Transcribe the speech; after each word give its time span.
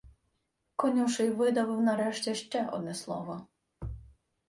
Конюший 0.75 1.29
видавив 1.31 1.81
нарешті 1.81 2.35
ще 2.35 2.67
одне 2.71 2.95
слово: 2.95 3.47